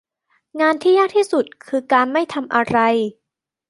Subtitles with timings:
[0.61, 2.77] งานที่ยากที่สุดคือการไม่ทำอะไร